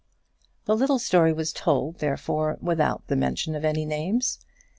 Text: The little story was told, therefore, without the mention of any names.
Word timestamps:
The 0.65 0.75
little 0.75 0.97
story 0.97 1.31
was 1.31 1.53
told, 1.53 1.99
therefore, 1.99 2.57
without 2.59 3.05
the 3.05 3.15
mention 3.15 3.53
of 3.53 3.63
any 3.63 3.85
names. 3.85 4.39